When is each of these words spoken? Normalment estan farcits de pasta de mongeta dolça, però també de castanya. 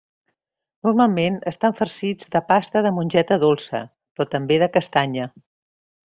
Normalment 0.87 1.35
estan 1.51 1.75
farcits 1.79 2.31
de 2.37 2.41
pasta 2.47 2.83
de 2.87 2.93
mongeta 2.97 3.37
dolça, 3.45 3.83
però 4.15 4.27
també 4.33 4.59
de 4.65 4.71
castanya. 4.81 5.31